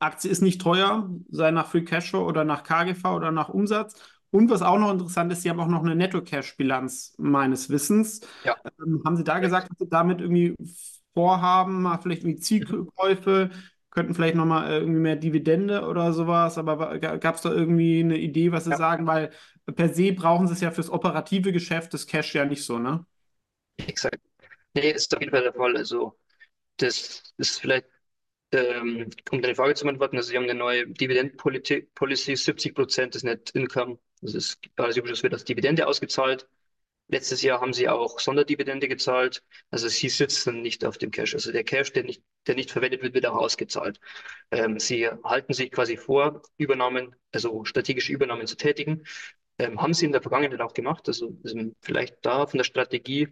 [0.00, 3.94] Aktie ist nicht teuer, sei nach Free Cashflow oder nach KGV oder nach Umsatz.
[4.30, 8.20] Und was auch noch interessant ist, sie haben auch noch eine Netto-Cash-Bilanz meines Wissens.
[8.42, 10.54] Ja, Ähm, haben Sie da gesagt, dass Sie damit irgendwie
[11.14, 13.50] vorhaben, mal vielleicht irgendwie Zielkäufe,
[13.90, 18.18] könnten vielleicht nochmal äh, irgendwie mehr Dividende oder sowas, aber gab es da irgendwie eine
[18.18, 18.76] Idee, was Sie Ja.
[18.76, 19.06] sagen?
[19.06, 19.30] Weil
[19.74, 23.06] per se brauchen Sie es ja fürs operative Geschäft, das Cash ja nicht so, ne?
[23.78, 24.20] Exakt.
[24.74, 25.76] Nee, ist auf jeden Fall der Fall.
[25.76, 26.18] Also,
[26.78, 27.86] das ist vielleicht,
[28.52, 33.24] ähm, um deine Frage zu beantworten, also sie haben eine neue Dividendenpolicy, 70 Prozent des
[33.24, 33.98] Net Income.
[34.22, 36.48] Das ist, also das wird als Dividende ausgezahlt.
[37.08, 39.44] Letztes Jahr haben sie auch Sonderdividende gezahlt.
[39.70, 41.34] Also sie sitzen nicht auf dem Cash.
[41.34, 44.00] Also der Cash, der nicht, der nicht verwendet wird, wird auch ausgezahlt.
[44.50, 49.04] Ähm, sie halten sich quasi vor, Übernahmen, also strategische Übernahmen zu tätigen.
[49.58, 51.08] Ähm, haben sie in der Vergangenheit auch gemacht.
[51.08, 51.36] Also,
[51.80, 53.28] vielleicht da von der Strategie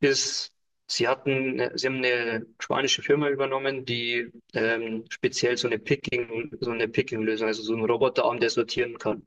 [0.00, 0.52] ist,
[0.86, 6.70] sie hatten, sie haben eine spanische Firma übernommen, die ähm, speziell so eine Picking, so
[6.70, 9.26] eine Picking-Lösung, also so einen Roboterarm, der sortieren kann.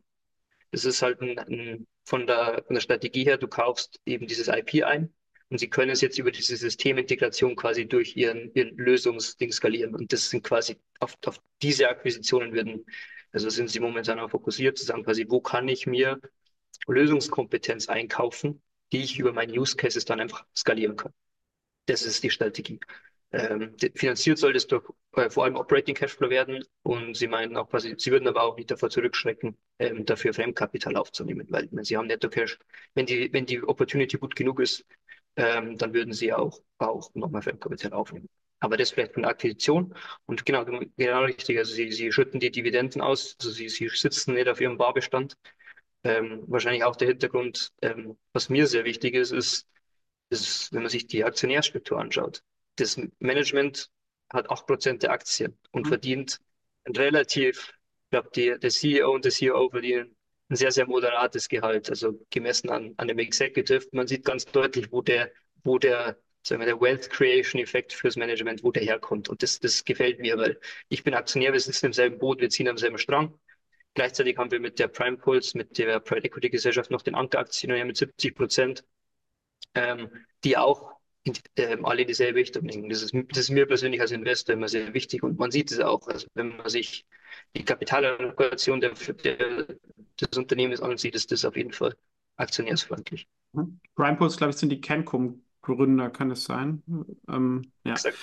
[0.72, 4.48] Das ist halt ein, ein, von der, von der Strategie her, du kaufst eben dieses
[4.48, 5.14] IP ein
[5.50, 9.94] und sie können es jetzt über diese Systemintegration quasi durch ihren, ihren Lösungsding skalieren.
[9.94, 12.86] Und das sind quasi auf, auf diese Akquisitionen würden,
[13.34, 16.20] also sind sie momentan auch fokussiert, zu sagen quasi, wo kann ich mir
[16.88, 21.14] Lösungskompetenz einkaufen, die ich über meine Use Cases dann einfach skalieren kann.
[21.88, 22.80] Das ist die Strategie.
[23.32, 27.68] Ähm, finanziert soll das durch äh, vor allem Operating Cashflow werden und sie meinen auch
[27.68, 31.98] quasi, sie würden aber auch nicht davor zurückschrecken, ähm, dafür Fremdkapital aufzunehmen, weil wenn sie
[31.98, 32.60] haben Netto Cash,
[32.94, 34.86] wenn die, wenn die Opportunity gut genug ist,
[35.36, 38.30] ähm, dann würden sie auch, auch nochmal Fremdkapital aufnehmen.
[38.64, 39.94] Aber das vielleicht von der Akquisition
[40.26, 44.36] und genau, genau richtig, also sie, sie schütten die Dividenden aus, also sie, sie sitzen
[44.36, 45.36] nicht auf ihrem Barbestand.
[46.06, 49.68] Ähm, wahrscheinlich auch der Hintergrund, ähm, was mir sehr wichtig ist, ist,
[50.30, 52.44] ist, wenn man sich die Aktionärstruktur anschaut
[52.76, 53.90] das Management
[54.32, 55.90] hat 8% der Aktien und mhm.
[55.90, 56.40] verdient
[56.88, 57.74] relativ,
[58.06, 60.16] ich glaube, der CEO und der CEO verdienen
[60.50, 63.88] ein sehr, sehr moderates Gehalt, also gemessen an, an dem Executive.
[63.92, 65.32] Man sieht ganz deutlich, wo der,
[65.64, 69.30] wo der, sagen wir, der Wealth Creation Effekt fürs Management, wo der herkommt.
[69.30, 72.50] Und das, das gefällt mir, weil ich bin Aktionär, wir sitzen im selben Boot, wir
[72.50, 73.34] ziehen am selben Strang.
[73.94, 77.86] Gleichzeitig haben wir mit der Prime Pulse, mit der Private Equity Gesellschaft noch den Ankeraktionär
[77.86, 78.84] mit 70 Prozent,
[79.76, 80.10] ähm,
[80.44, 80.94] die auch
[81.56, 82.90] äh, alle in dieselbe Richtung denken.
[82.90, 85.80] Das ist, das ist mir persönlich als Investor immer sehr wichtig und man sieht es
[85.80, 87.06] auch, also wenn man sich
[87.56, 88.92] die Kapitalallokation der,
[89.24, 89.68] der,
[90.20, 91.96] des Unternehmens ansieht, ist das auf jeden Fall
[92.36, 93.28] aktionärsfreundlich.
[93.54, 93.80] Mhm.
[93.96, 94.82] Primepulse, glaube ich, sind die
[95.64, 96.84] Cancom-Gründer, kann es sein?
[97.28, 97.94] Ähm, ja.
[97.94, 98.18] Exakt,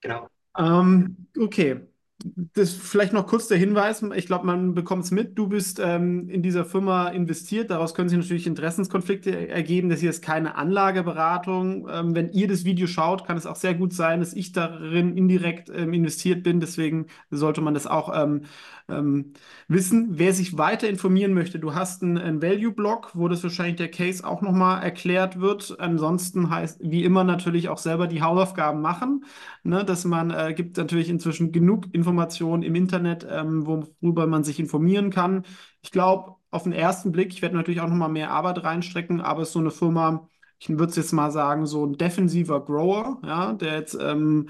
[0.00, 0.28] genau.
[0.56, 1.80] Ähm, okay,
[2.24, 6.28] das vielleicht noch kurz der Hinweis, ich glaube, man bekommt es mit, du bist ähm,
[6.28, 11.88] in dieser Firma investiert, daraus können sich natürlich Interessenskonflikte ergeben, das hier ist keine Anlageberatung.
[11.90, 15.16] Ähm, wenn ihr das Video schaut, kann es auch sehr gut sein, dass ich darin
[15.16, 18.42] indirekt ähm, investiert bin, deswegen sollte man das auch ähm,
[18.88, 19.32] ähm,
[19.68, 20.18] wissen.
[20.18, 24.26] Wer sich weiter informieren möchte, du hast einen, einen Value-Blog, wo das wahrscheinlich der Case
[24.26, 25.76] auch nochmal erklärt wird.
[25.78, 29.24] Ansonsten heißt, wie immer natürlich auch selber die Hausaufgaben machen,
[29.62, 34.60] ne, dass man äh, gibt natürlich inzwischen genug Informationen im Internet, ähm, worüber man sich
[34.60, 35.44] informieren kann.
[35.82, 39.42] Ich glaube, auf den ersten Blick, ich werde natürlich auch nochmal mehr Arbeit reinstrecken, aber
[39.42, 43.20] es ist so eine Firma, ich würde es jetzt mal sagen, so ein defensiver Grower,
[43.24, 44.48] ja, der jetzt ähm,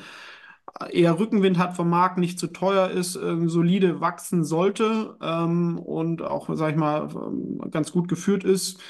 [0.90, 6.22] eher Rückenwind hat vom Markt, nicht zu teuer ist, ähm, solide wachsen sollte ähm, und
[6.22, 8.80] auch, sag ich mal, ähm, ganz gut geführt ist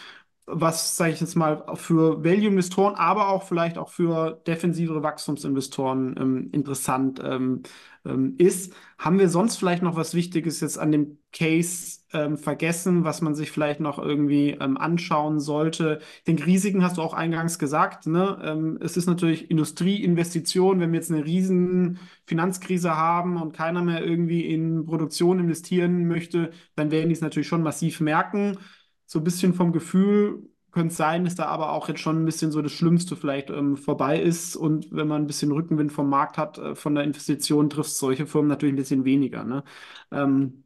[0.46, 6.50] was, sage ich jetzt mal, für Value-Investoren, aber auch vielleicht auch für defensivere Wachstumsinvestoren ähm,
[6.52, 7.62] interessant ähm,
[8.04, 8.74] ähm, ist.
[8.98, 13.36] Haben wir sonst vielleicht noch was Wichtiges jetzt an dem Case ähm, vergessen, was man
[13.36, 16.00] sich vielleicht noch irgendwie ähm, anschauen sollte?
[16.18, 18.06] Ich denke, Risiken hast du auch eingangs gesagt.
[18.08, 18.38] Ne?
[18.42, 20.80] Ähm, es ist natürlich Industrieinvestition.
[20.80, 26.50] Wenn wir jetzt eine riesen Finanzkrise haben und keiner mehr irgendwie in Produktion investieren möchte,
[26.74, 28.58] dann werden die es natürlich schon massiv merken
[29.06, 32.24] so ein bisschen vom Gefühl könnte es sein, dass da aber auch jetzt schon ein
[32.24, 34.56] bisschen so das Schlimmste vielleicht ähm, vorbei ist.
[34.56, 38.26] Und wenn man ein bisschen Rückenwind vom Markt hat, äh, von der Investition, trifft solche
[38.26, 39.44] Firmen natürlich ein bisschen weniger.
[39.44, 39.64] Ne?
[40.10, 40.64] Ähm,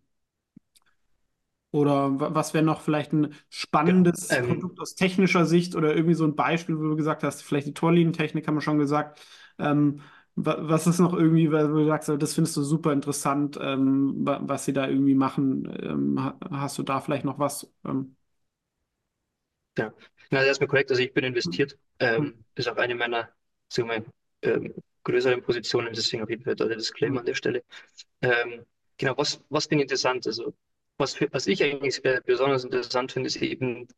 [1.72, 6.14] oder was wäre noch vielleicht ein spannendes ja, ähm, Produkt aus technischer Sicht oder irgendwie
[6.14, 9.20] so ein Beispiel, wo du gesagt hast, vielleicht die Torlinientechnik haben wir schon gesagt.
[9.58, 10.00] Ähm,
[10.38, 14.72] was ist noch irgendwie, weil du sagst, das findest du super interessant, ähm, was sie
[14.74, 15.66] da irgendwie machen?
[15.82, 17.70] Ähm, hast du da vielleicht noch was?
[19.78, 19.92] Ja,
[20.30, 20.90] Na, das ist mir korrekt.
[20.90, 21.78] Also ich bin investiert.
[21.98, 22.44] Ähm, mhm.
[22.54, 23.28] ist auch eine meiner
[23.68, 24.04] sagen wir,
[24.42, 27.62] ähm, größeren Positionen, deswegen auf jeden Fall der Disclaimer an der Stelle.
[28.22, 28.66] Ähm,
[28.98, 30.26] genau, was, was finde ich interessant?
[30.26, 30.54] Also,
[30.98, 33.88] was, für, was ich eigentlich besonders interessant finde, ist eben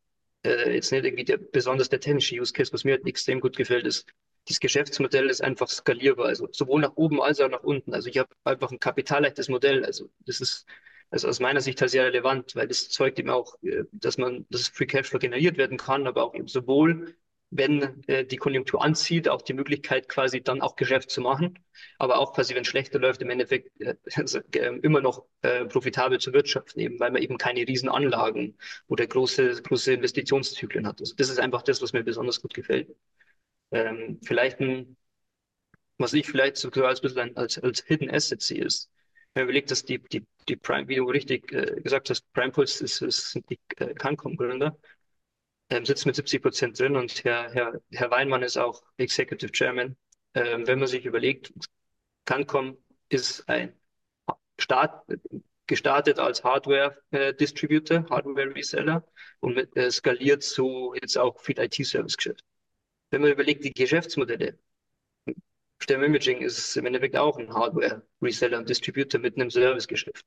[0.44, 3.56] äh, jetzt nicht irgendwie der, besonders der technische Use Case, was mir halt extrem gut
[3.56, 4.06] gefällt, ist,
[4.48, 7.94] das Geschäftsmodell ist einfach skalierbar, also sowohl nach oben als auch nach unten.
[7.94, 9.84] Also ich habe einfach ein kapitalleichtes Modell.
[9.84, 10.66] Also das ist
[11.10, 14.46] also aus meiner Sicht halt sehr relevant, weil das zeugt eben auch, äh, dass man,
[14.50, 17.14] dass Free Cashflow generiert werden kann, aber auch eben sowohl,
[17.50, 21.58] wenn äh, die Konjunktur anzieht, auch die Möglichkeit quasi dann auch Geschäft zu machen,
[21.98, 25.24] aber auch quasi, wenn es schlechter läuft, im Endeffekt äh, also, äh, immer noch
[25.68, 28.56] profitabel zu wirtschaften, eben weil man eben keine riesen Anlagen
[28.88, 31.00] oder große, große Investitionszyklen hat.
[31.00, 32.94] Also das ist einfach das, was mir besonders gut gefällt.
[33.72, 34.96] Ähm, vielleicht ein,
[35.98, 37.02] was ich vielleicht sogar als
[37.36, 38.90] als, als Hidden Asset sehe, ist,
[39.34, 42.52] wenn man überlegt, dass die, die, die Prime, wie du richtig äh, gesagt hast, Prime
[42.52, 44.76] Pulse ist, ist, sind die äh, Cancom-Gründer,
[45.70, 49.96] ähm, sitzen mit 70 Prozent drin und Herr, Herr, Herr Weinmann ist auch Executive Chairman.
[50.34, 51.52] Ähm, wenn man sich überlegt,
[52.24, 52.76] Cancom
[53.08, 53.74] ist ein
[54.58, 55.04] Start,
[55.66, 59.04] gestartet als Hardware-Distributor, äh, Hardware-Reseller
[59.40, 62.44] und mit, äh, skaliert so jetzt auch viel IT-Service-Geschäft.
[63.10, 64.58] Wenn man überlegt, die Geschäftsmodelle,
[65.80, 70.24] Stem Imaging ist im Endeffekt auch ein Hardware-Reseller und Distributor mit einem Service-Geschäft.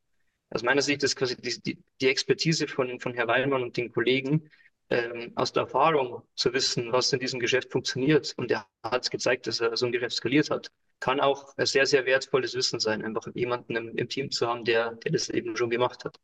[0.49, 3.91] Aus meiner Sicht ist quasi die, die, die Expertise von, von Herrn Weinmann und den
[3.91, 4.49] Kollegen
[4.89, 8.33] ähm, aus der Erfahrung zu wissen, was in diesem Geschäft funktioniert.
[8.37, 10.69] Und er hat gezeigt, dass er so ein Geschäft skaliert hat.
[10.99, 14.65] Kann auch ein sehr, sehr wertvolles Wissen sein, einfach jemanden im, im Team zu haben,
[14.65, 16.19] der, der das eben schon gemacht hat.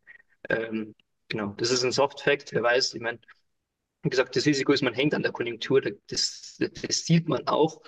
[0.49, 0.93] Ähm,
[1.29, 2.51] genau, das ist ein Soft-Fact.
[2.51, 3.19] Wer weiß, ich meine,
[4.03, 5.81] wie gesagt, das Risiko ist, man hängt an der Konjunktur.
[5.81, 7.81] Das, das sieht man auch.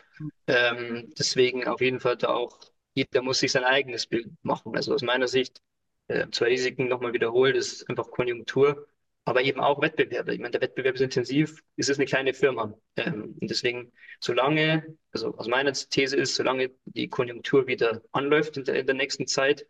[0.48, 2.60] Ähm, deswegen auf jeden Fall da auch,
[2.94, 4.76] jeder muss sich sein eigenes Bild machen.
[4.76, 5.62] Also aus meiner Sicht,
[6.08, 8.88] äh, zwei Risiken nochmal wiederholt, ist einfach Konjunktur
[9.30, 10.34] aber eben auch Wettbewerbe.
[10.34, 12.74] Ich meine, der Wettbewerb ist intensiv, es ist eine kleine Firma.
[12.96, 18.64] Ähm, und deswegen, solange, also aus meiner These ist, solange die Konjunktur wieder anläuft in
[18.64, 19.68] der, in der nächsten Zeit,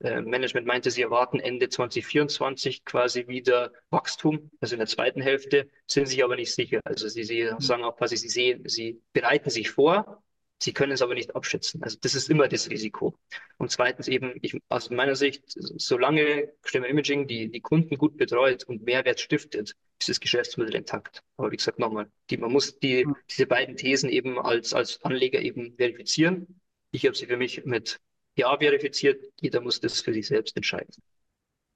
[0.00, 5.68] äh, Management meinte, sie erwarten Ende 2024 quasi wieder Wachstum, also in der zweiten Hälfte,
[5.86, 6.80] sind sich aber nicht sicher.
[6.84, 10.22] Also sie, sie sagen auch quasi, sie sehen, sie bereiten sich vor,
[10.58, 11.82] Sie können es aber nicht abschätzen.
[11.82, 13.18] Also das ist immer das Risiko.
[13.58, 18.64] Und zweitens eben, ich, aus meiner Sicht, solange Stimme Imaging die, die Kunden gut betreut
[18.64, 21.22] und Mehrwert stiftet, ist das Geschäftsmodell intakt.
[21.36, 25.40] Aber wie gesagt, nochmal, die, man muss die, diese beiden Thesen eben als, als Anleger
[25.40, 26.60] eben verifizieren.
[26.90, 28.00] Ich habe sie für mich mit
[28.36, 29.24] Ja verifiziert.
[29.40, 30.94] Jeder muss das für sich selbst entscheiden.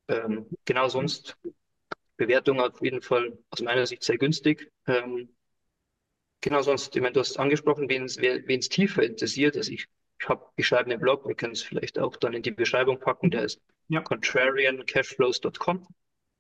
[0.09, 1.37] Ähm, genau sonst
[2.17, 4.71] Bewertung auf jeden Fall aus meiner Sicht sehr günstig.
[4.87, 5.31] Ähm,
[6.43, 9.57] Genau, sonst, ich meine, du hast angesprochen, wen es tiefer interessiert.
[9.57, 9.87] Also ich,
[10.19, 12.99] ich, hab, ich schreibe einen Blog, wir können es vielleicht auch dann in die Beschreibung
[12.99, 14.01] packen, der ist ja.
[14.01, 15.87] contrariancashflows.com.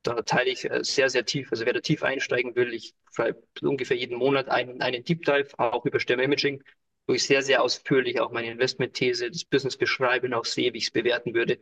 [0.03, 1.51] Da teile ich äh, sehr, sehr tief.
[1.51, 5.49] Also wer da tief einsteigen will, ich schreibe ungefähr jeden Monat einen, einen Deep Dive,
[5.59, 6.63] auch über Stemme-Imaging,
[7.11, 10.79] wo ich sehr, sehr ausführlich auch meine Investment-These, das Business beschreibe und auch sehe, wie
[10.79, 11.59] ich es bewerten würde.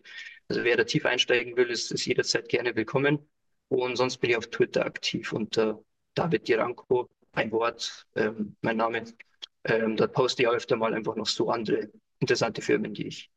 [0.46, 3.26] Also wer da tief einsteigen will, ist, ist jederzeit gerne willkommen.
[3.68, 5.82] Und sonst bin ich auf Twitter aktiv unter
[6.12, 9.04] David Diranko ein Wort, ähm, mein Name.
[9.64, 13.30] Ähm, dort poste ich öfter mal einfach noch so andere interessante Firmen, die ich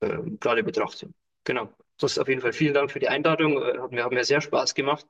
[0.00, 1.10] ähm, gerade betrachte.
[1.44, 1.72] Genau.
[1.98, 3.54] Das ist auf jeden Fall vielen Dank für die Einladung.
[3.54, 5.06] Wir haben ja sehr Spaß gemacht.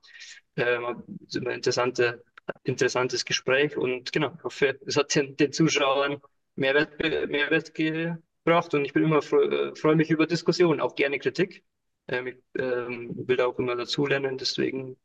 [0.55, 2.23] Ähm, ist immer interessante,
[2.63, 6.21] interessantes Gespräch und genau, ich hoffe, es hat den, den Zuschauern
[6.55, 11.63] Mehrwert, Mehrwert gebracht und ich bin immer äh, freue mich über Diskussionen, auch gerne Kritik.
[12.07, 14.97] Ähm, ich ähm, will auch immer dazulernen, deswegen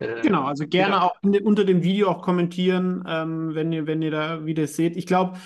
[0.00, 1.02] äh, genau, also gerne ja.
[1.02, 4.96] auch unter dem Video auch kommentieren, ähm, wenn ihr, wenn ihr da wieder seht.
[4.96, 5.38] Ich glaube,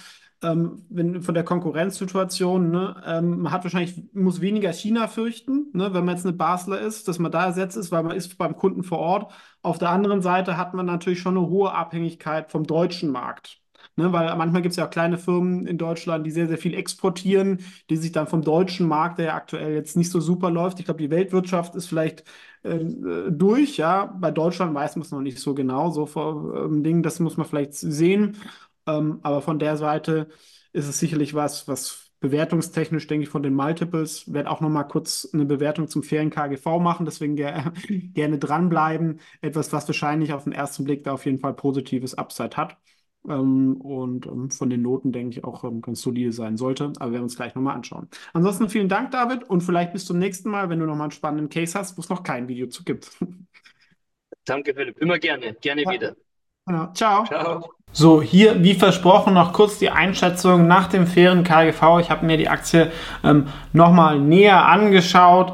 [0.44, 5.94] ähm, wenn, von der Konkurrenzsituation, ne, ähm, man hat wahrscheinlich, muss weniger China fürchten, ne,
[5.94, 8.56] wenn man jetzt eine Basler ist, dass man da ersetzt ist, weil man ist beim
[8.56, 9.32] Kunden vor Ort.
[9.62, 13.60] Auf der anderen Seite hat man natürlich schon eine hohe Abhängigkeit vom deutschen Markt.
[13.96, 16.74] Ne, weil manchmal gibt es ja auch kleine Firmen in Deutschland, die sehr, sehr viel
[16.74, 20.80] exportieren, die sich dann vom deutschen Markt, der ja aktuell jetzt nicht so super läuft,
[20.80, 22.24] ich glaube, die Weltwirtschaft ist vielleicht
[22.64, 22.80] äh,
[23.30, 24.06] durch, ja.
[24.18, 27.36] Bei Deutschland weiß man es noch nicht so genau, so vor ähm, Dingen, das muss
[27.36, 28.36] man vielleicht sehen.
[28.86, 30.28] Ähm, aber von der Seite
[30.72, 34.84] ist es sicherlich was, was bewertungstechnisch, denke ich, von den Multiples, werde auch noch mal
[34.84, 37.72] kurz eine Bewertung zum fairen KGV machen, deswegen ger
[38.14, 39.20] gerne dranbleiben.
[39.42, 42.78] Etwas, was wahrscheinlich auf den ersten Blick da auf jeden Fall positives Upside hat.
[43.28, 46.92] Ähm, und ähm, von den Noten, denke ich, auch ähm, ganz solide sein sollte.
[46.98, 48.08] Aber wir werden uns gleich nochmal anschauen.
[48.32, 51.48] Ansonsten vielen Dank, David, und vielleicht bis zum nächsten Mal, wenn du nochmal einen spannenden
[51.48, 53.10] Case hast, wo es noch kein Video zu gibt.
[54.44, 54.98] Danke, Philipp.
[54.98, 55.54] Immer gerne.
[55.60, 55.90] Gerne ja.
[55.90, 56.16] wieder.
[56.66, 56.92] Genau.
[56.92, 57.24] Ciao.
[57.24, 57.83] Ciao.
[57.96, 62.00] So, hier wie versprochen noch kurz die Einschätzung nach dem fairen KGV.
[62.00, 62.90] Ich habe mir die Aktie
[63.22, 65.52] ähm, nochmal näher angeschaut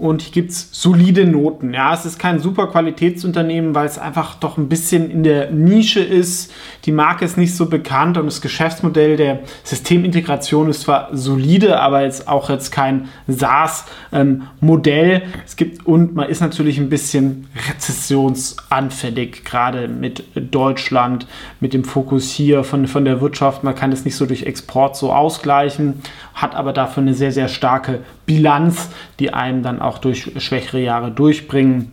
[0.00, 1.74] und hier gibt es solide Noten.
[1.74, 6.00] Ja, es ist kein super Qualitätsunternehmen, weil es einfach doch ein bisschen in der Nische
[6.00, 6.50] ist.
[6.86, 12.02] Die Marke ist nicht so bekannt und das Geschäftsmodell der Systemintegration ist zwar solide, aber
[12.02, 15.12] jetzt auch jetzt kein SaaS-Modell.
[15.16, 21.26] Ähm, es gibt und man ist natürlich ein bisschen rezessionsanfällig, gerade mit Deutschland,
[21.60, 23.64] mit dem Fokus hier von, von der Wirtschaft.
[23.64, 26.00] Man kann es nicht so durch Export so ausgleichen,
[26.32, 27.98] hat aber dafür eine sehr, sehr starke
[28.30, 31.92] Bilanz, die einem dann auch durch schwächere Jahre durchbringen.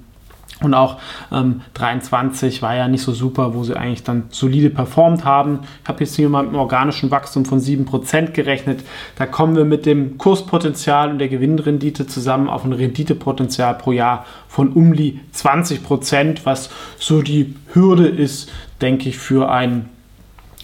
[0.60, 0.97] Und auch
[1.31, 5.60] ähm, 23 war ja nicht so super, wo sie eigentlich dann solide performt haben.
[5.83, 8.79] Ich habe jetzt hier mal mit einem organischen Wachstum von 7% gerechnet.
[9.17, 14.25] Da kommen wir mit dem Kurspotenzial und der Gewinnrendite zusammen auf ein Renditepotenzial pro Jahr
[14.47, 18.49] von um die 20%, was so die Hürde ist,
[18.81, 19.89] denke ich, für ein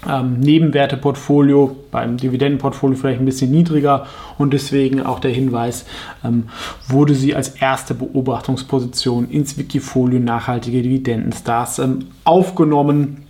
[0.09, 4.05] ähm, Nebenwerteportfolio, beim Dividendenportfolio vielleicht ein bisschen niedriger
[4.37, 5.85] und deswegen auch der Hinweis,
[6.23, 6.49] ähm,
[6.87, 13.22] wurde sie als erste Beobachtungsposition ins Wikifolio nachhaltige Dividendenstars ähm, aufgenommen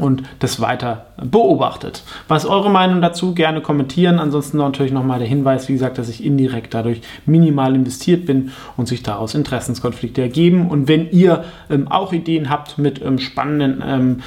[0.00, 2.02] und das weiter beobachtet.
[2.28, 3.34] Was eure Meinung dazu?
[3.34, 4.18] Gerne kommentieren.
[4.18, 8.88] Ansonsten natürlich nochmal der Hinweis, wie gesagt, dass ich indirekt dadurch minimal investiert bin und
[8.88, 10.68] sich daraus Interessenskonflikte ergeben.
[10.68, 14.22] Und wenn ihr ähm, auch Ideen habt mit ähm, spannenden ähm,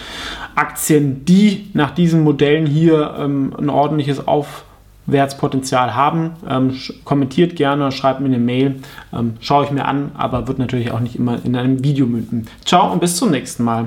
[0.56, 6.32] Aktien, die nach diesen Modellen hier ähm, ein ordentliches Aufwärtspotenzial haben.
[6.48, 8.76] Ähm, kommentiert gerne, schreibt mir eine Mail,
[9.12, 12.48] ähm, schaue ich mir an, aber wird natürlich auch nicht immer in einem Video münden.
[12.66, 13.82] Ciao und bis zum nächsten Mal.